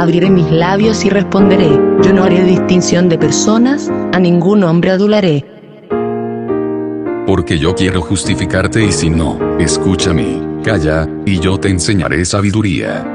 abriré 0.00 0.30
mis 0.30 0.50
labios 0.50 1.04
y 1.04 1.10
responderé, 1.10 1.78
yo 2.02 2.12
no 2.14 2.24
haré 2.24 2.42
distinción 2.42 3.08
de 3.08 3.18
personas, 3.18 3.90
a 4.12 4.18
ningún 4.18 4.64
hombre 4.64 4.92
adularé. 4.92 5.44
Porque 7.26 7.58
yo 7.58 7.74
quiero 7.74 8.00
justificarte 8.00 8.82
y 8.82 8.92
si 8.92 9.10
no, 9.10 9.38
escúchame, 9.58 10.60
calla, 10.64 11.06
y 11.26 11.38
yo 11.38 11.58
te 11.60 11.68
enseñaré 11.68 12.24
sabiduría. 12.24 13.06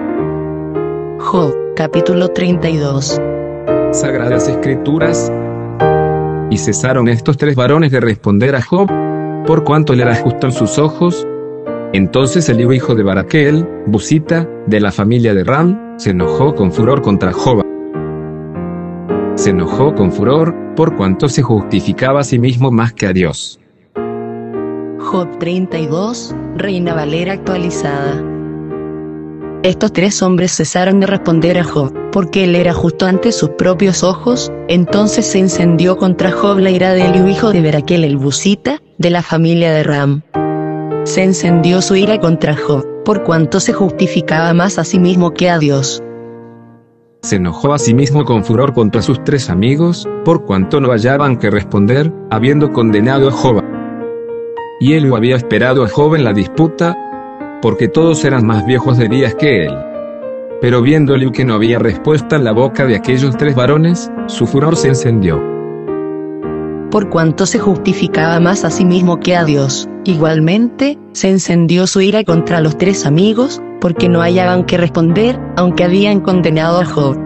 Job, 1.20 1.56
capítulo 1.76 2.30
32. 2.30 3.20
Sagradas 3.92 4.48
Escrituras. 4.48 5.32
Y 6.52 6.58
cesaron 6.60 7.08
estos 7.08 7.38
tres 7.38 7.56
varones 7.56 7.92
de 7.92 8.00
responder 8.00 8.56
a 8.56 8.62
Job, 8.62 8.88
por 9.48 9.64
cuanto 9.64 9.96
le 9.96 10.04
era 10.04 10.16
justo 10.16 10.48
en 10.48 10.54
sus 10.54 10.78
ojos. 10.78 11.26
Entonces 11.94 12.48
el 12.48 12.62
hijo 12.72 12.94
de 12.94 13.04
Baraquel, 13.04 13.68
Busita, 13.88 14.48
de 14.68 14.80
la 14.80 14.92
familia 14.92 15.34
de 15.34 15.44
Ram, 15.44 15.85
se 15.98 16.10
enojó 16.10 16.54
con 16.56 16.72
furor 16.72 17.02
contra 17.02 17.32
Job. 17.32 17.64
Se 19.36 19.52
enojó 19.52 19.94
con 19.96 20.12
furor, 20.12 20.54
por 20.76 20.96
cuanto 20.96 21.30
se 21.30 21.42
justificaba 21.42 22.22
a 22.22 22.24
sí 22.24 22.40
mismo 22.40 22.72
más 22.72 22.94
que 22.94 23.08
a 23.08 23.14
Dios. 23.14 23.60
Job 25.00 25.38
32, 25.40 26.36
Reina 26.58 26.94
Valera 26.94 27.34
actualizada. 27.34 28.24
Estos 29.64 29.94
tres 29.94 30.22
hombres 30.22 30.56
cesaron 30.56 31.00
de 31.00 31.08
responder 31.08 31.58
a 31.58 31.64
Job, 31.64 31.94
porque 32.12 32.44
él 32.44 32.56
era 32.56 32.74
justo 32.74 33.06
ante 33.06 33.32
sus 33.32 33.50
propios 33.50 34.04
ojos, 34.04 34.52
entonces 34.68 35.26
se 35.26 35.40
incendió 35.40 35.98
contra 35.98 36.32
Job 36.32 36.60
la 36.60 36.72
ira 36.72 36.94
de 36.94 37.06
Eliú 37.08 37.28
hijo 37.28 37.52
de 37.52 37.62
Beraquel 37.62 38.04
el 38.04 38.18
Busita, 38.18 38.82
de 38.98 39.10
la 39.10 39.22
familia 39.22 39.72
de 39.72 39.84
Ram. 39.84 40.22
Se 41.04 41.24
encendió 41.24 41.82
su 41.82 41.96
ira 41.96 42.20
contra 42.20 42.56
Job, 42.56 42.86
por 43.06 43.24
cuanto 43.24 43.62
se 43.62 43.72
justificaba 43.72 44.54
más 44.54 44.78
a 44.78 44.84
sí 44.84 45.00
mismo 45.00 45.32
que 45.32 45.50
a 45.50 45.60
Dios. 45.60 46.04
Se 47.22 47.38
enojó 47.38 47.74
a 47.74 47.80
sí 47.80 47.94
mismo 47.94 48.26
con 48.26 48.44
furor 48.44 48.74
contra 48.74 49.02
sus 49.02 49.24
tres 49.24 49.50
amigos, 49.50 50.08
por 50.26 50.44
cuanto 50.44 50.82
no 50.82 50.90
hallaban 50.90 51.38
que 51.38 51.50
responder, 51.50 52.12
habiendo 52.30 52.74
condenado 52.74 53.30
a 53.30 53.32
Job. 53.32 53.64
Y 54.80 54.94
él 54.94 55.06
lo 55.06 55.16
había 55.16 55.36
esperado 55.36 55.84
a 55.84 55.90
Job 55.90 56.16
en 56.16 56.24
la 56.24 56.34
disputa, 56.34 56.96
porque 57.62 57.88
todos 57.88 58.26
eran 58.26 58.46
más 58.46 58.66
viejos 58.66 58.98
de 58.98 59.08
días 59.08 59.34
que 59.36 59.66
él. 59.66 59.74
Pero 60.62 60.82
viéndole 60.82 61.32
que 61.32 61.46
no 61.46 61.56
había 61.56 61.80
respuesta 61.80 62.36
en 62.36 62.44
la 62.44 62.52
boca 62.52 62.86
de 62.86 62.96
aquellos 62.96 63.38
tres 63.38 63.56
varones, 63.56 64.12
su 64.28 64.46
furor 64.46 64.76
se 64.76 64.90
encendió. 64.90 65.55
Por 66.92 67.10
cuanto 67.10 67.46
se 67.46 67.60
justificaba 67.60 68.40
más 68.40 68.64
a 68.64 68.70
sí 68.70 68.86
mismo 68.86 69.20
que 69.20 69.36
a 69.36 69.44
Dios, 69.44 69.90
igualmente, 70.04 70.98
se 71.14 71.30
encendió 71.30 71.88
su 71.88 72.02
ira 72.02 72.24
contra 72.24 72.62
los 72.62 72.78
tres 72.78 73.06
amigos, 73.06 73.62
porque 73.82 74.08
no 74.08 74.22
hallaban 74.22 74.64
que 74.64 74.78
responder, 74.78 75.40
aunque 75.58 75.84
habían 75.84 76.22
condenado 76.22 76.80
a 76.80 76.86
Job. 76.86 77.18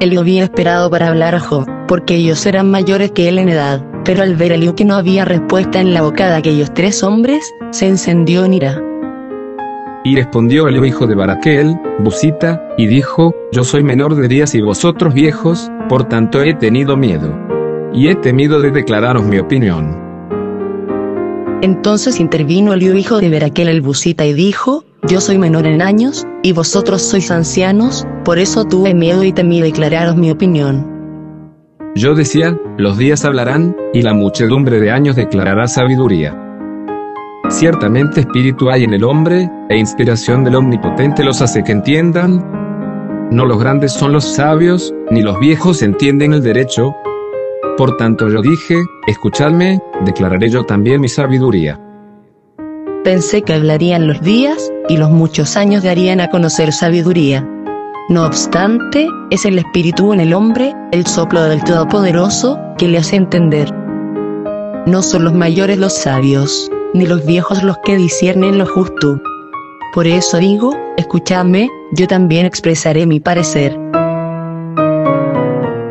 Él 0.00 0.16
había 0.16 0.44
esperado 0.44 0.90
para 0.90 1.08
hablar 1.08 1.34
a 1.34 1.40
Job, 1.40 1.66
porque 1.88 2.16
ellos 2.16 2.44
eran 2.46 2.70
mayores 2.70 3.10
que 3.12 3.28
él 3.28 3.38
en 3.38 3.48
edad, 3.48 3.84
pero 4.04 4.22
al 4.22 4.36
ver 4.36 4.52
a 4.52 4.54
Eliú 4.54 4.74
que 4.74 4.84
no 4.84 4.94
había 4.94 5.24
respuesta 5.24 5.80
en 5.80 5.94
la 5.94 6.02
boca 6.02 6.28
de 6.28 6.36
aquellos 6.36 6.72
tres 6.72 7.02
hombres, 7.02 7.52
se 7.70 7.88
encendió 7.88 8.44
en 8.44 8.54
ira. 8.54 8.82
Y 10.04 10.14
respondió 10.14 10.68
el 10.68 10.84
hijo 10.84 11.06
de 11.06 11.14
Baraquel, 11.14 11.76
Busita, 11.98 12.62
y 12.78 12.86
dijo, 12.86 13.34
Yo 13.50 13.64
soy 13.64 13.82
menor 13.82 14.14
de 14.14 14.28
días 14.28 14.54
y 14.54 14.60
vosotros 14.60 15.12
viejos, 15.12 15.70
por 15.88 16.04
tanto 16.04 16.42
he 16.42 16.54
tenido 16.54 16.96
miedo. 16.96 17.47
Y 17.98 18.06
he 18.06 18.14
temido 18.14 18.60
de 18.60 18.70
declararos 18.70 19.24
mi 19.24 19.40
opinión. 19.40 19.98
Entonces 21.62 22.20
intervino 22.20 22.72
Eliú 22.72 22.94
hijo 22.94 23.18
de 23.18 23.28
Beraquel 23.28 23.68
el 23.68 23.80
Busita 23.80 24.24
y 24.24 24.34
dijo, 24.34 24.84
Yo 25.08 25.20
soy 25.20 25.36
menor 25.36 25.66
en 25.66 25.82
años, 25.82 26.24
y 26.44 26.52
vosotros 26.52 27.02
sois 27.02 27.32
ancianos, 27.32 28.06
por 28.24 28.38
eso 28.38 28.64
tuve 28.66 28.94
miedo 28.94 29.24
y 29.24 29.32
temí 29.32 29.60
declararos 29.60 30.14
mi 30.14 30.30
opinión. 30.30 30.86
Yo 31.96 32.14
decía, 32.14 32.56
los 32.76 32.98
días 32.98 33.24
hablarán, 33.24 33.76
y 33.92 34.02
la 34.02 34.14
muchedumbre 34.14 34.78
de 34.78 34.92
años 34.92 35.16
declarará 35.16 35.66
sabiduría. 35.66 36.40
Ciertamente 37.48 38.20
espíritu 38.20 38.70
hay 38.70 38.84
en 38.84 38.94
el 38.94 39.02
hombre, 39.02 39.50
e 39.70 39.76
inspiración 39.76 40.44
del 40.44 40.54
Omnipotente 40.54 41.24
los 41.24 41.42
hace 41.42 41.64
que 41.64 41.72
entiendan. 41.72 43.28
No 43.32 43.44
los 43.44 43.58
grandes 43.58 43.90
son 43.90 44.12
los 44.12 44.22
sabios, 44.22 44.94
ni 45.10 45.22
los 45.22 45.40
viejos 45.40 45.82
entienden 45.82 46.32
el 46.32 46.44
derecho. 46.44 46.94
Por 47.78 47.96
tanto 47.96 48.28
yo 48.28 48.42
dije, 48.42 48.74
escuchadme, 49.06 49.80
declararé 50.04 50.48
yo 50.50 50.64
también 50.64 51.00
mi 51.00 51.08
sabiduría. 51.08 51.80
Pensé 53.04 53.42
que 53.42 53.54
hablarían 53.54 54.08
los 54.08 54.20
días, 54.20 54.72
y 54.88 54.96
los 54.96 55.10
muchos 55.12 55.56
años 55.56 55.84
darían 55.84 56.20
a 56.20 56.28
conocer 56.28 56.72
sabiduría. 56.72 57.48
No 58.08 58.26
obstante, 58.26 59.06
es 59.30 59.44
el 59.44 59.60
espíritu 59.60 60.12
en 60.12 60.18
el 60.18 60.34
hombre, 60.34 60.74
el 60.90 61.06
soplo 61.06 61.40
del 61.44 61.62
Todopoderoso, 61.62 62.58
que 62.78 62.88
le 62.88 62.98
hace 62.98 63.14
entender. 63.14 63.72
No 64.86 65.00
son 65.00 65.22
los 65.22 65.34
mayores 65.34 65.78
los 65.78 65.92
sabios, 65.92 66.68
ni 66.94 67.06
los 67.06 67.24
viejos 67.26 67.62
los 67.62 67.78
que 67.84 67.96
disciernen 67.96 68.58
lo 68.58 68.66
justo. 68.66 69.20
Por 69.94 70.08
eso 70.08 70.38
digo, 70.38 70.76
escuchadme, 70.96 71.70
yo 71.92 72.08
también 72.08 72.44
expresaré 72.44 73.06
mi 73.06 73.20
parecer. 73.20 73.87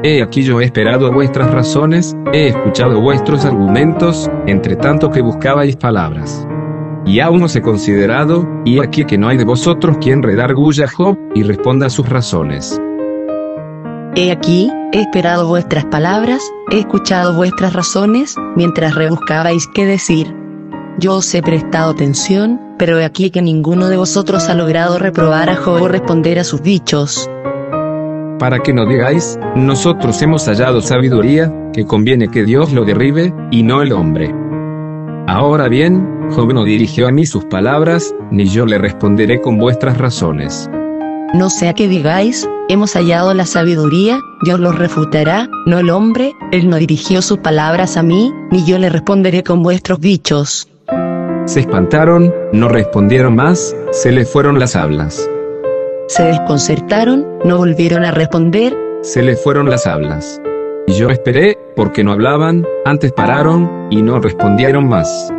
He 0.04 0.22
aquí 0.22 0.44
yo 0.44 0.62
he 0.62 0.66
esperado 0.66 1.12
vuestras 1.12 1.52
razones, 1.52 2.16
he 2.32 2.50
escuchado 2.50 3.02
vuestros 3.02 3.46
argumentos, 3.46 4.30
entre 4.46 4.76
tanto 4.76 5.10
que 5.10 5.22
buscabais 5.22 5.76
palabras. 5.76 6.48
Y 7.04 7.20
aún 7.20 7.42
os 7.42 7.56
he 7.56 7.62
considerado, 7.64 8.48
y 8.64 8.80
aquí 8.80 9.06
que 9.06 9.18
no 9.18 9.28
hay 9.28 9.38
de 9.38 9.46
vosotros 9.46 9.98
quien 10.00 10.22
redarguya 10.22 10.86
a 10.86 10.88
Job, 10.88 11.18
y 11.34 11.42
responda 11.42 11.88
a 11.88 11.90
sus 11.90 12.08
razones. 12.08 12.80
He 14.16 14.32
aquí, 14.32 14.72
he 14.92 15.02
esperado 15.02 15.48
vuestras 15.48 15.86
palabras, 15.86 16.44
he 16.70 16.80
escuchado 16.80 17.34
vuestras 17.34 17.74
razones, 17.74 18.36
mientras 18.56 18.94
rebuscabais 18.94 19.68
qué 19.74 19.86
decir. 19.86 20.32
Yo 21.00 21.16
os 21.16 21.34
he 21.34 21.42
prestado 21.42 21.92
atención, 21.92 22.60
pero 22.78 23.00
he 23.00 23.06
aquí 23.06 23.32
que 23.32 23.42
ninguno 23.42 23.88
de 23.90 23.98
vosotros 23.98 24.48
ha 24.50 24.54
logrado 24.54 25.00
reprobar 25.00 25.50
a 25.50 25.56
Job 25.56 25.82
o 25.82 25.88
responder 25.88 26.38
a 26.38 26.44
sus 26.44 26.62
dichos. 26.62 27.30
Para 28.40 28.60
que 28.60 28.72
no 28.72 28.86
digáis, 28.86 29.40
nosotros 29.56 30.22
hemos 30.22 30.46
hallado 30.46 30.80
sabiduría, 30.82 31.52
que 31.74 31.86
conviene 31.86 32.28
que 32.28 32.44
Dios 32.44 32.72
lo 32.72 32.86
derribe, 32.86 33.34
y 33.50 33.64
no 33.64 33.82
el 33.82 33.92
hombre. 33.92 34.34
Ahora 35.28 35.68
bien, 35.68 36.08
Job 36.36 36.54
no 36.54 36.64
dirigió 36.64 37.08
a 37.08 37.12
mí 37.12 37.26
sus 37.26 37.46
palabras, 37.46 38.14
ni 38.30 38.46
yo 38.46 38.68
le 38.68 38.78
responderé 38.78 39.42
con 39.42 39.58
vuestras 39.58 39.98
razones. 39.98 40.70
No 41.34 41.50
sea 41.50 41.74
que 41.74 41.88
digáis, 41.88 42.48
hemos 42.70 42.94
hallado 42.94 43.34
la 43.34 43.46
sabiduría, 43.46 44.20
Dios 44.44 44.60
los 44.60 44.78
refutará, 44.78 45.50
no 45.66 45.80
el 45.80 45.90
hombre, 45.90 46.32
él 46.52 46.70
no 46.70 46.78
dirigió 46.78 47.24
sus 47.24 47.40
palabras 47.40 47.98
a 47.98 48.04
mí, 48.04 48.32
ni 48.52 48.64
yo 48.66 48.78
le 48.78 48.90
responderé 48.90 49.44
con 49.44 49.64
vuestros 49.64 50.00
dichos. 50.00 50.70
Se 51.46 51.62
espantaron, 51.62 52.34
no 52.54 52.70
respondieron 52.70 53.36
más, 53.36 53.76
se 53.92 54.12
le 54.12 54.26
fueron 54.26 54.60
las 54.60 54.76
hablas. 54.76 55.28
Se 56.08 56.24
desconcertaron, 56.24 57.26
no 57.44 57.58
volvieron 57.58 58.06
a 58.06 58.12
responder, 58.12 58.74
Se 59.02 59.22
le 59.22 59.36
fueron 59.36 59.70
las 59.70 59.86
hablas. 59.86 60.42
Y 60.88 60.94
yo 60.94 61.10
esperé, 61.10 61.58
porque 61.76 62.04
no 62.04 62.14
hablaban, 62.14 62.66
antes 62.86 63.12
pararon, 63.12 63.88
y 63.92 64.02
no 64.02 64.20
respondieron 64.20 64.88
más. 64.88 65.34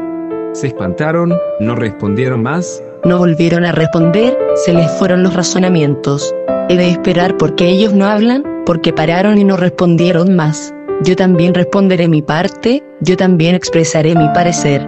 Se 0.52 0.66
espantaron, 0.66 1.34
no 1.60 1.74
respondieron 1.74 2.42
más, 2.42 2.82
no 3.04 3.16
volvieron 3.18 3.64
a 3.64 3.72
responder, 3.72 4.36
se 4.56 4.74
les 4.74 4.90
fueron 4.98 5.22
los 5.22 5.34
razonamientos. 5.34 6.34
He 6.68 6.76
de 6.76 6.90
esperar 6.90 7.36
porque 7.38 7.68
ellos 7.68 7.94
no 7.94 8.04
hablan, 8.04 8.44
porque 8.66 8.92
pararon 8.92 9.38
y 9.38 9.44
no 9.44 9.56
respondieron 9.56 10.36
más. 10.36 10.74
Yo 11.02 11.16
también 11.16 11.54
responderé 11.54 12.08
mi 12.08 12.20
parte, 12.20 12.82
yo 13.00 13.16
también 13.16 13.54
expresaré 13.54 14.14
mi 14.14 14.28
parecer. 14.34 14.86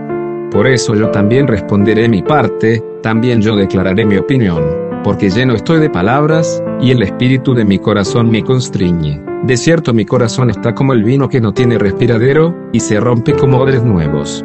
Por 0.51 0.67
eso 0.67 0.95
yo 0.95 1.11
también 1.11 1.47
responderé 1.47 2.09
mi 2.09 2.23
parte, 2.23 2.83
también 3.03 3.41
yo 3.41 3.57
declararé 3.57 4.05
mi 4.05 4.17
opinión, 4.17 4.90
porque 5.03 5.31
lleno 5.31 5.55
estoy 5.55 5.81
de 5.81 5.91
palabras, 5.91 6.63
y 6.81 6.91
el 6.91 7.03
espíritu 7.03 7.55
de 7.55 7.65
mi 7.65 7.79
corazón 7.79 8.31
me 8.31 8.43
constriñe. 8.43 9.21
De 9.45 9.57
cierto 9.57 9.95
mi 9.95 10.05
corazón 10.05 10.51
está 10.51 10.75
como 10.75 10.93
el 10.93 11.03
vino 11.03 11.29
que 11.29 11.41
no 11.41 11.53
tiene 11.53 11.79
respiradero, 11.79 12.55
y 12.73 12.81
se 12.81 13.01
rompe 13.01 13.33
como 13.33 13.59
odres 13.59 13.83
nuevos. 13.83 14.45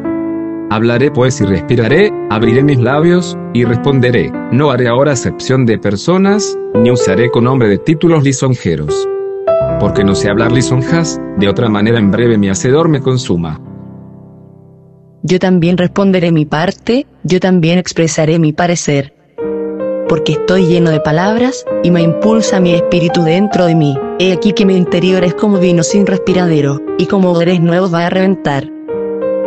Hablaré 0.69 1.11
pues 1.11 1.39
y 1.41 1.45
respiraré, 1.45 2.11
abriré 2.29 2.63
mis 2.63 2.79
labios, 2.79 3.37
y 3.53 3.65
responderé, 3.65 4.31
no 4.51 4.71
haré 4.71 4.87
ahora 4.87 5.11
acepción 5.11 5.65
de 5.65 5.77
personas, 5.77 6.57
ni 6.73 6.91
usaré 6.91 7.29
con 7.29 7.43
nombre 7.43 7.67
de 7.67 7.77
títulos 7.77 8.23
lisonjeros. 8.23 9.07
Porque 9.79 10.03
no 10.03 10.15
sé 10.15 10.29
hablar 10.29 10.51
lisonjas, 10.51 11.19
de 11.37 11.49
otra 11.49 11.69
manera 11.69 11.99
en 11.99 12.11
breve 12.11 12.37
mi 12.37 12.49
hacedor 12.49 12.89
me 12.89 13.01
consuma. 13.01 13.61
Yo 15.21 15.39
también 15.39 15.77
responderé 15.77 16.31
mi 16.31 16.45
parte, 16.45 17.07
yo 17.23 17.39
también 17.39 17.79
expresaré 17.79 18.37
mi 18.39 18.53
parecer. 18.53 19.14
Porque 20.07 20.33
estoy 20.33 20.67
lleno 20.67 20.91
de 20.91 20.99
palabras, 20.99 21.65
y 21.83 21.91
me 21.91 22.01
impulsa 22.01 22.59
mi 22.59 22.73
espíritu 22.73 23.23
dentro 23.23 23.65
de 23.65 23.75
mí. 23.75 23.97
He 24.19 24.33
aquí 24.33 24.53
que 24.53 24.65
mi 24.65 24.75
interior 24.75 25.23
es 25.23 25.33
como 25.33 25.57
vino 25.57 25.83
sin 25.83 26.05
respiradero, 26.05 26.79
y 26.97 27.07
como 27.07 27.31
odres 27.31 27.59
nuevos 27.59 27.93
va 27.93 28.05
a 28.05 28.09
reventar. 28.09 28.69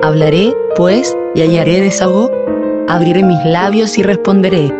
Hablaré, 0.02 0.54
pues, 0.76 1.16
y 1.34 1.42
hallaré 1.42 1.80
desahogo. 1.80 2.30
Abriré 2.88 3.22
mis 3.22 3.44
labios 3.44 3.98
y 3.98 4.02
responderé. 4.02 4.72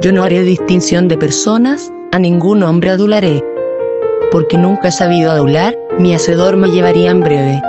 Yo 0.00 0.12
no 0.12 0.22
haré 0.22 0.42
distinción 0.42 1.08
de 1.08 1.16
personas, 1.16 1.92
a 2.12 2.18
ningún 2.18 2.62
hombre 2.62 2.90
adularé. 2.90 3.42
Porque 4.30 4.58
nunca 4.58 4.88
he 4.88 4.92
sabido 4.92 5.30
adular, 5.30 5.78
mi 5.98 6.14
hacedor 6.14 6.56
me 6.56 6.68
llevaría 6.68 7.10
en 7.10 7.20
breve. 7.20 7.62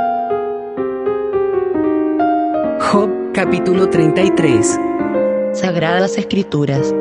Job 2.80 3.10
capítulo 3.34 3.90
33 3.90 4.80
Sagradas 5.54 6.18
Escrituras. 6.18 6.94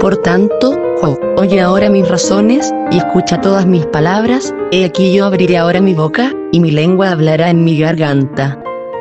Por 0.00 0.18
tanto, 0.18 0.74
oye 1.36 1.60
ahora 1.60 1.88
mis 1.88 2.08
razones, 2.08 2.72
y 2.90 2.98
escucha 2.98 3.40
todas 3.40 3.66
mis 3.66 3.86
palabras, 3.86 4.54
he 4.70 4.84
aquí 4.84 5.14
yo 5.14 5.24
abriré 5.24 5.56
ahora 5.56 5.80
mi 5.80 5.94
boca, 5.94 6.32
y 6.52 6.60
mi 6.60 6.70
lengua 6.70 7.10
hablará 7.10 7.50
en 7.50 7.64
mi 7.64 7.78
garganta. 7.78 8.58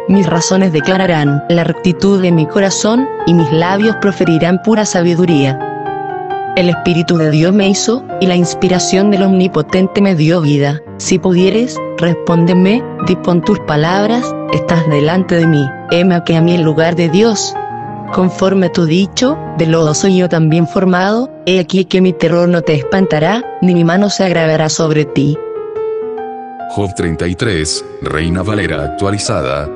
Mis 0.07 0.25
razones 0.25 0.71
declararán 0.71 1.43
la 1.49 1.63
rectitud 1.63 2.21
de 2.21 2.31
mi 2.31 2.45
corazón, 2.45 3.07
y 3.27 3.33
mis 3.33 3.51
labios 3.51 3.95
proferirán 4.01 4.61
pura 4.63 4.85
sabiduría. 4.85 5.59
El 6.55 6.69
Espíritu 6.69 7.17
de 7.17 7.31
Dios 7.31 7.53
me 7.53 7.67
hizo, 7.67 8.03
y 8.21 8.27
la 8.27 8.35
inspiración 8.35 9.11
del 9.11 9.23
Omnipotente 9.23 10.01
me 10.01 10.15
dio 10.15 10.39
vida. 10.41 10.81
Si 10.97 11.19
pudieres, 11.19 11.77
respóndeme, 11.97 12.81
dispon 13.05 13.41
tus 13.41 13.59
palabras, 13.59 14.33
estás 14.53 14.87
delante 14.89 15.35
de 15.35 15.47
mí, 15.47 15.69
heme 15.91 16.15
aquí 16.15 16.35
a 16.35 16.41
mí 16.41 16.55
el 16.55 16.61
lugar 16.61 16.95
de 16.95 17.09
Dios. 17.09 17.53
Conforme 18.13 18.69
tu 18.69 18.85
dicho, 18.85 19.37
de 19.57 19.65
lodo 19.65 19.93
soy 19.93 20.17
yo 20.17 20.29
también 20.29 20.67
formado, 20.67 21.29
he 21.45 21.59
aquí 21.59 21.85
que 21.85 22.01
mi 22.01 22.13
terror 22.13 22.47
no 22.47 22.61
te 22.61 22.75
espantará, 22.75 23.43
ni 23.61 23.73
mi 23.73 23.83
mano 23.83 24.09
se 24.09 24.23
agravará 24.23 24.69
sobre 24.69 25.05
ti. 25.05 25.37
Job 26.69 26.93
33, 26.95 27.85
Reina 28.01 28.43
Valera 28.43 28.83
actualizada. 28.83 29.69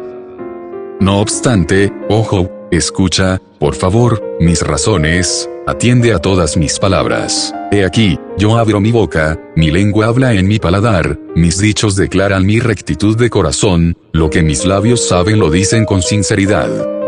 No 0.99 1.19
obstante, 1.19 1.91
oh 2.09 2.23
Job, 2.23 2.49
escucha, 2.71 3.41
por 3.57 3.75
favor, 3.75 4.21
mis 4.39 4.61
razones, 4.61 5.49
atiende 5.65 6.13
a 6.13 6.19
todas 6.19 6.55
mis 6.55 6.77
palabras. 6.79 7.53
He 7.71 7.83
aquí, 7.85 8.19
yo 8.37 8.57
abro 8.57 8.79
mi 8.79 8.91
boca, 8.91 9.39
mi 9.55 9.71
lengua 9.71 10.07
habla 10.07 10.33
en 10.33 10.47
mi 10.47 10.59
paladar, 10.59 11.17
mis 11.35 11.57
dichos 11.59 11.95
declaran 11.95 12.45
mi 12.45 12.59
rectitud 12.59 13.17
de 13.17 13.29
corazón, 13.29 13.97
lo 14.11 14.29
que 14.29 14.43
mis 14.43 14.65
labios 14.65 15.07
saben 15.07 15.39
lo 15.39 15.49
dicen 15.49 15.85
con 15.85 16.01
sinceridad. 16.01 16.98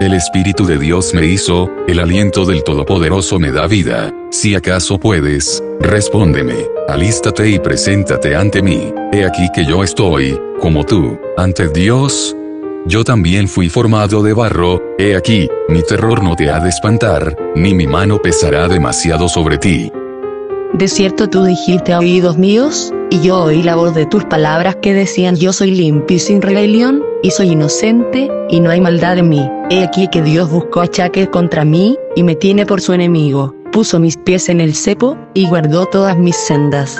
El 0.00 0.14
Espíritu 0.14 0.64
de 0.64 0.78
Dios 0.78 1.12
me 1.12 1.26
hizo, 1.26 1.68
el 1.88 1.98
aliento 1.98 2.44
del 2.44 2.62
Todopoderoso 2.62 3.40
me 3.40 3.50
da 3.50 3.66
vida. 3.66 4.14
Si 4.30 4.54
acaso 4.54 4.96
puedes, 5.00 5.60
respóndeme, 5.80 6.54
alístate 6.86 7.50
y 7.50 7.58
preséntate 7.58 8.36
ante 8.36 8.62
mí. 8.62 8.92
He 9.12 9.24
aquí 9.24 9.48
que 9.52 9.66
yo 9.66 9.82
estoy, 9.82 10.38
como 10.60 10.84
tú, 10.84 11.18
ante 11.36 11.68
Dios. 11.68 12.36
Yo 12.86 13.02
también 13.02 13.48
fui 13.48 13.68
formado 13.68 14.22
de 14.22 14.34
barro, 14.34 14.80
he 14.98 15.16
aquí, 15.16 15.48
mi 15.68 15.82
terror 15.82 16.22
no 16.22 16.36
te 16.36 16.48
ha 16.48 16.60
de 16.60 16.68
espantar, 16.68 17.36
ni 17.56 17.74
mi 17.74 17.88
mano 17.88 18.22
pesará 18.22 18.68
demasiado 18.68 19.28
sobre 19.28 19.58
ti. 19.58 19.90
De 20.74 20.86
cierto 20.86 21.28
tú 21.28 21.42
dijiste 21.42 21.92
a 21.92 21.98
oídos 21.98 22.38
míos, 22.38 22.94
y 23.10 23.20
yo 23.20 23.42
oí 23.42 23.64
la 23.64 23.74
voz 23.74 23.96
de 23.96 24.06
tus 24.06 24.24
palabras 24.24 24.76
que 24.76 24.94
decían 24.94 25.34
yo 25.34 25.52
soy 25.52 25.72
limpio 25.72 26.18
y 26.18 26.20
sin 26.20 26.40
rebelión, 26.40 27.02
y 27.22 27.30
soy 27.30 27.50
inocente, 27.50 28.30
y 28.48 28.60
no 28.60 28.70
hay 28.70 28.80
maldad 28.80 29.18
en 29.18 29.28
mí. 29.28 29.50
He 29.70 29.82
aquí 29.82 30.08
que 30.08 30.22
Dios 30.22 30.50
buscó 30.50 30.80
achaques 30.80 31.28
contra 31.28 31.64
mí, 31.64 31.96
y 32.16 32.22
me 32.22 32.34
tiene 32.34 32.66
por 32.66 32.80
su 32.80 32.92
enemigo, 32.92 33.54
puso 33.72 33.98
mis 33.98 34.16
pies 34.16 34.48
en 34.48 34.60
el 34.60 34.74
cepo, 34.74 35.16
y 35.34 35.46
guardó 35.46 35.86
todas 35.86 36.16
mis 36.16 36.36
sendas. 36.36 36.98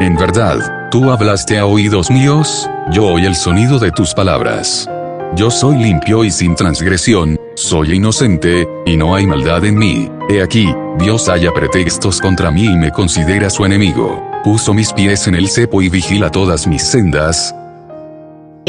En 0.00 0.16
verdad, 0.16 0.58
tú 0.90 1.10
hablaste 1.10 1.58
a 1.58 1.66
oídos 1.66 2.10
míos, 2.10 2.68
yo 2.92 3.06
oí 3.06 3.26
el 3.26 3.34
sonido 3.34 3.78
de 3.78 3.90
tus 3.90 4.14
palabras. 4.14 4.88
Yo 5.34 5.50
soy 5.50 5.76
limpio 5.76 6.24
y 6.24 6.30
sin 6.30 6.54
transgresión, 6.54 7.36
soy 7.54 7.94
inocente, 7.94 8.66
y 8.86 8.96
no 8.96 9.14
hay 9.14 9.26
maldad 9.26 9.64
en 9.64 9.76
mí. 9.76 10.08
He 10.28 10.42
aquí, 10.42 10.72
Dios 10.98 11.28
haya 11.28 11.52
pretextos 11.52 12.20
contra 12.20 12.50
mí 12.50 12.64
y 12.64 12.76
me 12.76 12.90
considera 12.90 13.50
su 13.50 13.64
enemigo. 13.64 14.24
Puso 14.44 14.72
mis 14.72 14.92
pies 14.92 15.26
en 15.26 15.34
el 15.34 15.48
cepo 15.48 15.82
y 15.82 15.88
vigila 15.88 16.30
todas 16.30 16.66
mis 16.66 16.82
sendas. 16.82 17.54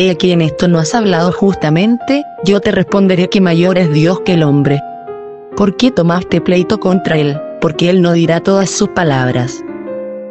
He 0.01 0.11
aquí 0.11 0.31
en 0.31 0.39
esto 0.39 0.69
no 0.69 0.79
has 0.79 0.95
hablado 0.95 1.33
justamente, 1.33 2.23
yo 2.45 2.61
te 2.61 2.71
responderé 2.71 3.27
que 3.27 3.41
mayor 3.41 3.77
es 3.77 3.91
Dios 3.91 4.21
que 4.21 4.35
el 4.35 4.43
hombre. 4.43 4.81
¿Por 5.57 5.75
qué 5.75 5.91
tomaste 5.91 6.39
pleito 6.39 6.79
contra 6.79 7.17
él? 7.17 7.37
Porque 7.59 7.89
él 7.89 8.01
no 8.01 8.13
dirá 8.13 8.39
todas 8.39 8.69
sus 8.69 8.87
palabras. 8.87 9.61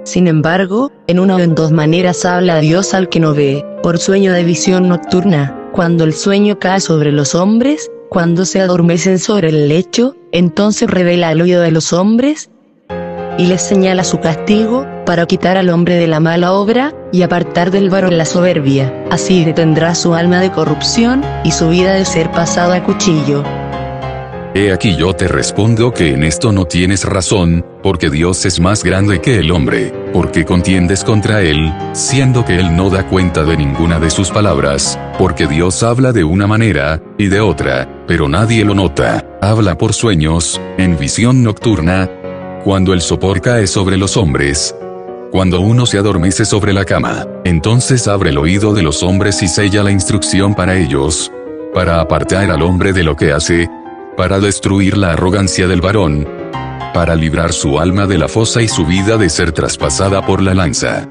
Sin 0.05 0.27
embargo, 0.27 0.91
en 1.07 1.19
una 1.19 1.37
o 1.37 1.41
en 1.41 1.55
dos 1.55 1.71
maneras 1.71 2.25
habla 2.25 2.61
Dios 2.61 2.95
al 2.95 3.11
que 3.11 3.21
no 3.21 3.35
ve, 3.35 3.63
por 3.83 3.99
sueño 3.99 4.33
de 4.33 4.43
visión 4.43 4.89
nocturna, 4.89 5.55
cuando 5.73 6.05
el 6.05 6.15
sueño 6.15 6.59
cae 6.59 6.81
sobre 6.81 7.13
los 7.13 7.35
hombres, 7.35 7.91
cuando 8.09 8.47
se 8.47 8.63
adormecen 8.63 9.19
sobre 9.19 9.51
el 9.51 9.69
lecho, 9.69 10.17
entonces 10.33 10.91
revela 10.91 11.29
al 11.29 11.43
oído 11.43 11.61
de 11.61 11.73
los 11.73 11.93
hombres 11.93 12.49
y 13.37 13.45
les 13.45 13.61
señala 13.61 14.03
su 14.03 14.19
castigo, 14.19 14.87
para 15.09 15.25
quitar 15.25 15.57
al 15.57 15.71
hombre 15.71 15.95
de 15.95 16.07
la 16.07 16.21
mala 16.21 16.53
obra, 16.53 16.93
y 17.13 17.23
apartar 17.23 17.71
del 17.71 17.89
varón 17.89 18.19
la 18.19 18.27
soberbia. 18.27 18.93
Así 19.11 19.43
detendrá 19.43 19.95
su 19.95 20.15
alma 20.15 20.39
de 20.43 20.53
corrupción, 20.53 21.23
y 21.45 21.53
su 21.53 21.71
vida 21.71 21.95
de 21.95 22.05
ser 22.05 22.31
pasada 22.31 22.77
a 22.77 22.85
cuchillo. 22.85 23.43
He 24.55 24.71
aquí 24.71 24.97
yo 24.97 25.15
te 25.15 25.27
respondo 25.27 25.95
que 25.95 26.13
en 26.13 26.25
esto 26.25 26.53
no 26.53 26.67
tienes 26.67 27.07
razón, 27.07 27.65
porque 27.83 28.11
Dios 28.11 28.45
es 28.45 28.61
más 28.61 28.85
grande 28.85 29.23
que 29.23 29.39
el 29.39 29.51
hombre, 29.51 29.95
porque 30.13 30.45
contiendes 30.45 31.05
contra 31.05 31.41
él, 31.41 31.73
siendo 31.95 32.45
que 32.45 32.57
él 32.57 32.77
no 32.77 32.91
da 32.91 33.07
cuenta 33.07 33.45
de 33.45 33.57
ninguna 33.57 33.99
de 33.99 34.11
sus 34.11 34.31
palabras, 34.31 34.99
porque 35.17 35.47
Dios 35.47 35.83
habla 35.83 36.13
de 36.13 36.25
una 36.25 36.47
manera, 36.47 37.01
y 37.17 37.29
de 37.29 37.41
otra, 37.41 37.89
pero 38.07 38.29
nadie 38.29 38.63
lo 38.63 38.75
nota, 38.75 39.25
habla 39.41 39.79
por 39.79 39.95
sueños, 39.95 40.61
en 40.77 40.99
visión 40.99 41.43
nocturna, 41.43 42.11
cuando 42.63 42.93
el 42.93 43.01
sopor 43.01 43.41
cae 43.41 43.67
sobre 43.67 43.97
los 43.97 44.19
hombres, 44.19 44.75
cuando 45.31 45.61
uno 45.61 45.85
se 45.85 45.99
adormece 45.99 46.45
sobre 46.45 46.73
la 46.73 46.85
cama, 46.85 47.27
entonces 47.45 48.09
abre 48.09 48.31
el 48.31 48.39
oído 48.39 48.73
de 48.73 48.83
los 48.83 49.03
hombres 49.03 49.43
y 49.43 49.49
sella 49.49 49.83
la 49.83 49.91
instrucción 49.91 50.55
para 50.55 50.77
ellos, 50.77 51.31
para 51.75 52.01
apartar 52.01 52.51
al 52.51 52.63
hombre 52.63 52.93
de 52.93 53.03
lo 53.05 53.15
que 53.15 53.33
hace, 53.33 53.69
para 54.17 54.41
destruir 54.41 54.97
la 54.97 55.13
arrogancia 55.13 55.69
del 55.69 55.83
varón, 55.83 56.27
para 56.95 57.15
librar 57.15 57.53
su 57.53 57.79
alma 57.79 58.07
de 58.07 58.19
la 58.19 58.29
fosa 58.29 58.63
y 58.63 58.69
su 58.69 58.87
vida 58.87 59.19
de 59.19 59.29
ser 59.29 59.53
traspasada 59.53 60.25
por 60.25 60.43
la 60.43 60.55
lanza. 60.55 61.09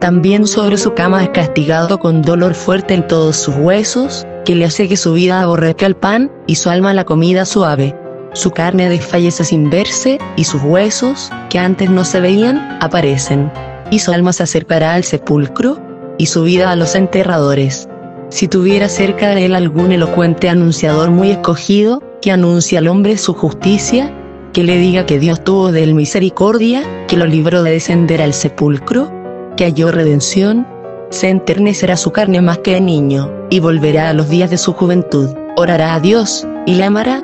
También 0.00 0.46
sobre 0.46 0.76
su 0.76 0.92
cama 0.94 1.22
es 1.22 1.30
castigado 1.30 1.98
con 1.98 2.22
dolor 2.22 2.54
fuerte 2.54 2.94
en 2.94 3.06
todos 3.06 3.36
sus 3.36 3.54
huesos, 3.56 4.26
que 4.44 4.54
le 4.54 4.64
hace 4.64 4.88
que 4.88 4.96
su 4.96 5.12
vida 5.12 5.40
aborrezca 5.40 5.86
el 5.86 5.96
pan, 5.96 6.30
y 6.46 6.56
su 6.56 6.70
alma 6.70 6.92
la 6.92 7.04
comida 7.04 7.44
suave. 7.44 7.94
Su 8.36 8.50
carne 8.50 8.90
desfallece 8.90 9.44
sin 9.44 9.70
verse, 9.70 10.18
y 10.36 10.44
sus 10.44 10.62
huesos, 10.62 11.30
que 11.48 11.58
antes 11.58 11.88
no 11.88 12.04
se 12.04 12.20
veían, 12.20 12.76
aparecen. 12.82 13.50
Y 13.90 14.00
su 14.00 14.12
alma 14.12 14.34
se 14.34 14.42
acercará 14.42 14.92
al 14.92 15.04
sepulcro, 15.04 15.80
y 16.18 16.26
su 16.26 16.42
vida 16.42 16.70
a 16.70 16.76
los 16.76 16.94
enterradores. 16.96 17.88
Si 18.28 18.46
tuviera 18.46 18.90
cerca 18.90 19.30
de 19.30 19.46
él 19.46 19.54
algún 19.54 19.90
elocuente 19.90 20.50
anunciador 20.50 21.10
muy 21.10 21.30
escogido, 21.30 22.02
que 22.20 22.30
anuncie 22.30 22.76
al 22.76 22.88
hombre 22.88 23.16
su 23.16 23.32
justicia, 23.32 24.12
que 24.52 24.64
le 24.64 24.76
diga 24.76 25.06
que 25.06 25.18
Dios 25.18 25.42
tuvo 25.42 25.72
de 25.72 25.84
él 25.84 25.94
misericordia, 25.94 26.82
que 27.08 27.16
lo 27.16 27.24
libró 27.24 27.62
de 27.62 27.70
descender 27.70 28.20
al 28.20 28.34
sepulcro, 28.34 29.10
que 29.56 29.64
halló 29.64 29.90
redención, 29.90 30.66
se 31.08 31.30
enternecerá 31.30 31.96
su 31.96 32.12
carne 32.12 32.42
más 32.42 32.58
que 32.58 32.76
el 32.76 32.84
niño, 32.84 33.32
y 33.48 33.60
volverá 33.60 34.10
a 34.10 34.12
los 34.12 34.28
días 34.28 34.50
de 34.50 34.58
su 34.58 34.74
juventud, 34.74 35.30
orará 35.56 35.94
a 35.94 36.00
Dios, 36.00 36.46
y 36.66 36.74
le 36.74 36.84
amará, 36.84 37.22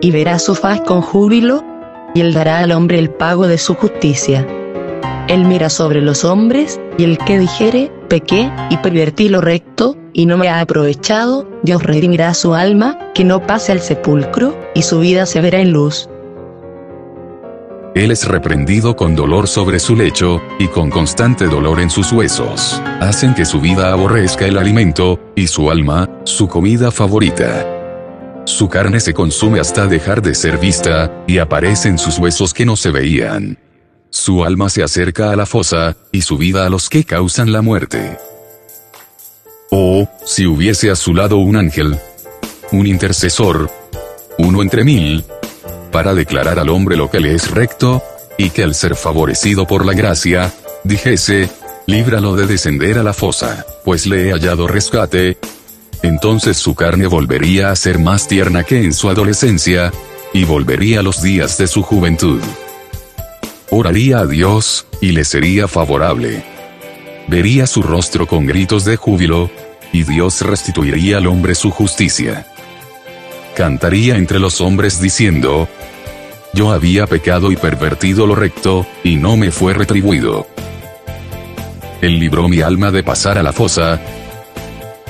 y 0.00 0.10
verá 0.10 0.38
su 0.38 0.54
faz 0.54 0.80
con 0.80 1.02
júbilo, 1.02 1.64
y 2.14 2.20
él 2.20 2.32
dará 2.32 2.58
al 2.58 2.72
hombre 2.72 2.98
el 2.98 3.10
pago 3.10 3.46
de 3.46 3.58
su 3.58 3.74
justicia. 3.74 4.46
Él 5.28 5.44
mira 5.44 5.68
sobre 5.70 6.00
los 6.00 6.24
hombres, 6.24 6.80
y 6.98 7.04
el 7.04 7.18
que 7.18 7.38
dijere, 7.38 7.90
pequé, 8.08 8.50
y 8.70 8.76
pervertí 8.78 9.28
lo 9.28 9.40
recto, 9.40 9.96
y 10.12 10.26
no 10.26 10.38
me 10.38 10.48
ha 10.48 10.60
aprovechado, 10.60 11.48
Dios 11.62 11.82
redimirá 11.82 12.32
su 12.32 12.54
alma, 12.54 12.98
que 13.14 13.24
no 13.24 13.44
pase 13.46 13.72
al 13.72 13.80
sepulcro, 13.80 14.56
y 14.74 14.82
su 14.82 15.00
vida 15.00 15.26
se 15.26 15.40
verá 15.40 15.58
en 15.58 15.72
luz. 15.72 16.08
Él 17.94 18.10
es 18.10 18.28
reprendido 18.28 18.94
con 18.94 19.16
dolor 19.16 19.48
sobre 19.48 19.78
su 19.78 19.96
lecho, 19.96 20.40
y 20.58 20.68
con 20.68 20.90
constante 20.90 21.46
dolor 21.46 21.80
en 21.80 21.90
sus 21.90 22.12
huesos. 22.12 22.80
Hacen 23.00 23.34
que 23.34 23.44
su 23.44 23.60
vida 23.60 23.92
aborrezca 23.92 24.46
el 24.46 24.58
alimento, 24.58 25.18
y 25.34 25.48
su 25.48 25.70
alma, 25.70 26.08
su 26.24 26.46
comida 26.46 26.90
favorita. 26.90 27.75
Su 28.46 28.68
carne 28.68 29.00
se 29.00 29.12
consume 29.12 29.58
hasta 29.58 29.88
dejar 29.88 30.22
de 30.22 30.32
ser 30.36 30.58
vista, 30.58 31.24
y 31.26 31.38
aparecen 31.38 31.98
sus 31.98 32.16
huesos 32.18 32.54
que 32.54 32.64
no 32.64 32.76
se 32.76 32.92
veían. 32.92 33.58
Su 34.08 34.44
alma 34.44 34.68
se 34.68 34.84
acerca 34.84 35.32
a 35.32 35.36
la 35.36 35.46
fosa, 35.46 35.96
y 36.12 36.22
su 36.22 36.38
vida 36.38 36.64
a 36.64 36.70
los 36.70 36.88
que 36.88 37.02
causan 37.02 37.50
la 37.50 37.60
muerte. 37.60 38.18
Oh, 39.72 40.08
si 40.24 40.46
hubiese 40.46 40.92
a 40.92 40.94
su 40.94 41.12
lado 41.12 41.38
un 41.38 41.56
ángel, 41.56 41.98
un 42.70 42.86
intercesor, 42.86 43.68
uno 44.38 44.62
entre 44.62 44.84
mil, 44.84 45.24
para 45.90 46.14
declarar 46.14 46.60
al 46.60 46.68
hombre 46.68 46.96
lo 46.96 47.10
que 47.10 47.18
le 47.18 47.34
es 47.34 47.50
recto, 47.50 48.00
y 48.38 48.50
que 48.50 48.62
al 48.62 48.76
ser 48.76 48.94
favorecido 48.94 49.66
por 49.66 49.84
la 49.84 49.92
gracia, 49.92 50.54
dijese, 50.84 51.50
líbralo 51.86 52.36
de 52.36 52.46
descender 52.46 52.96
a 52.96 53.02
la 53.02 53.12
fosa, 53.12 53.66
pues 53.84 54.06
le 54.06 54.28
he 54.28 54.32
hallado 54.32 54.68
rescate, 54.68 55.36
entonces 56.02 56.56
su 56.56 56.74
carne 56.74 57.06
volvería 57.06 57.70
a 57.70 57.76
ser 57.76 57.98
más 57.98 58.28
tierna 58.28 58.64
que 58.64 58.82
en 58.82 58.92
su 58.92 59.08
adolescencia, 59.08 59.92
y 60.32 60.44
volvería 60.44 61.00
a 61.00 61.02
los 61.02 61.22
días 61.22 61.58
de 61.58 61.66
su 61.66 61.82
juventud. 61.82 62.40
Oraría 63.70 64.18
a 64.18 64.26
Dios, 64.26 64.86
y 65.00 65.12
le 65.12 65.24
sería 65.24 65.68
favorable. 65.68 66.44
Vería 67.28 67.66
su 67.66 67.82
rostro 67.82 68.26
con 68.26 68.46
gritos 68.46 68.84
de 68.84 68.96
júbilo, 68.96 69.50
y 69.92 70.02
Dios 70.02 70.40
restituiría 70.42 71.18
al 71.18 71.26
hombre 71.26 71.54
su 71.54 71.70
justicia. 71.70 72.46
Cantaría 73.56 74.16
entre 74.16 74.38
los 74.38 74.60
hombres 74.60 75.00
diciendo, 75.00 75.68
Yo 76.52 76.70
había 76.72 77.06
pecado 77.06 77.50
y 77.50 77.56
pervertido 77.56 78.26
lo 78.26 78.34
recto, 78.34 78.86
y 79.02 79.16
no 79.16 79.36
me 79.36 79.50
fue 79.50 79.72
retribuido. 79.72 80.46
Él 82.02 82.18
libró 82.18 82.48
mi 82.48 82.60
alma 82.60 82.90
de 82.90 83.02
pasar 83.02 83.38
a 83.38 83.42
la 83.42 83.52
fosa, 83.52 84.00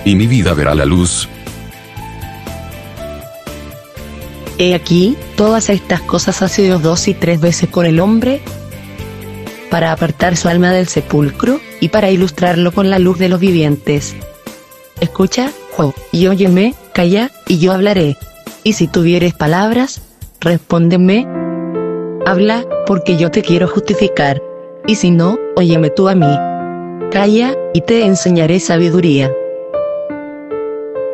y 0.07 0.15
mi 0.15 0.29
vida 0.29 0.55
verá 0.55 0.75
la 0.75 0.87
luz. 0.87 1.29
He 4.57 4.75
aquí, 4.75 5.17
todas 5.37 5.69
estas 5.69 6.01
cosas 6.01 6.41
ha 6.43 6.49
sido 6.49 6.79
dos 6.79 7.09
y 7.09 7.15
tres 7.15 7.41
veces 7.41 7.69
por 7.69 7.85
el 7.87 7.99
hombre, 7.99 8.41
para 9.69 9.91
apartar 9.91 10.37
su 10.37 10.49
alma 10.49 10.71
del 10.71 10.87
sepulcro, 10.87 11.61
y 11.81 11.89
para 11.89 12.11
ilustrarlo 12.11 12.73
con 12.73 12.89
la 12.89 13.01
luz 13.01 13.19
de 13.19 13.29
los 13.29 13.41
vivientes. 13.41 14.15
Escucha, 15.01 15.51
Job, 15.77 15.93
y 16.13 16.29
óyeme, 16.29 16.75
calla, 16.95 17.33
y 17.49 17.59
yo 17.59 17.73
hablaré. 17.73 18.17
Y 18.63 18.75
si 18.75 18.87
tuvieres 18.87 19.35
palabras, 19.35 20.01
respóndeme. 20.41 21.27
Habla, 22.25 22.65
porque 22.87 23.17
yo 23.17 23.33
te 23.33 23.43
quiero 23.43 23.67
justificar. 23.67 24.41
Y 24.87 24.95
si 24.95 25.11
no, 25.11 25.37
óyeme 25.57 25.91
tú 25.91 26.09
a 26.09 26.15
mí. 26.15 26.33
Calla, 27.11 27.55
y 27.75 27.81
te 27.81 28.07
enseñaré 28.07 28.61
sabiduría. 28.61 29.31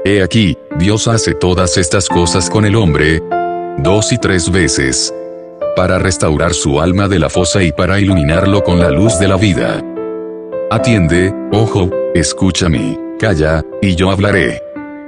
He 0.04 0.20
aquí, 0.20 0.58
Dios 0.78 1.06
hace 1.06 1.32
todas 1.32 1.78
estas 1.78 2.08
cosas 2.08 2.50
con 2.50 2.64
el 2.64 2.74
hombre, 2.74 3.22
dos 3.78 4.12
y 4.12 4.18
tres 4.18 4.50
veces, 4.50 5.14
para 5.76 6.00
restaurar 6.00 6.54
su 6.54 6.80
alma 6.80 7.06
de 7.06 7.20
la 7.20 7.30
fosa 7.30 7.62
y 7.62 7.70
para 7.70 8.00
iluminarlo 8.00 8.64
con 8.64 8.80
la 8.80 8.90
luz 8.90 9.20
de 9.20 9.28
la 9.28 9.36
vida. 9.36 9.80
Atiende, 10.72 11.32
ojo, 11.52 11.88
escúchame, 12.14 12.98
calla, 13.20 13.62
y 13.80 13.94
yo 13.94 14.10
hablaré. 14.10 14.60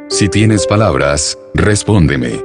Si 0.08 0.28
tienes 0.28 0.64
palabras, 0.64 1.36
respóndeme. 1.54 2.40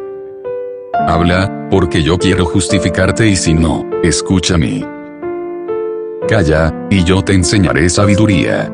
Habla, 1.07 1.67
porque 1.69 2.01
yo 2.01 2.17
quiero 2.17 2.45
justificarte 2.45 3.27
y 3.27 3.35
si 3.35 3.53
no, 3.53 3.87
escúchame. 4.01 4.83
Calla, 6.27 6.73
y 6.89 7.03
yo 7.03 7.21
te 7.21 7.33
enseñaré 7.33 7.89
sabiduría. 7.89 8.71